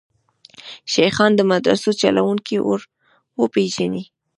[0.93, 4.03] شیخان د مدرسو چلوونکي وروپېژني.